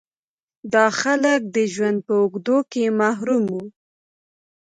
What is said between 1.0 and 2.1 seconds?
خلک د ژوند